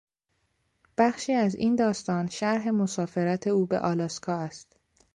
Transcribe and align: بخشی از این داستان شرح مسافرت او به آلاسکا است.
بخشی 0.97 1.33
از 1.33 1.55
این 1.55 1.75
داستان 1.75 2.29
شرح 2.29 2.69
مسافرت 2.69 3.47
او 3.47 3.65
به 3.65 3.79
آلاسکا 3.79 4.33
است. 4.35 4.75